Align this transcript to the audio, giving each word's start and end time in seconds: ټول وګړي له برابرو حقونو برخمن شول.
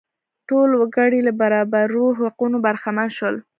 ټول 0.49 0.69
وګړي 0.81 1.19
له 1.27 1.31
برابرو 1.41 2.05
حقونو 2.19 2.57
برخمن 2.65 3.09
شول. 3.17 3.35